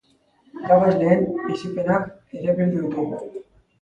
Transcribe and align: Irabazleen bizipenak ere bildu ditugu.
Irabazleen 0.63 1.21
bizipenak 1.49 2.09
ere 2.41 2.57
bildu 2.61 2.85
ditugu. 2.87 3.21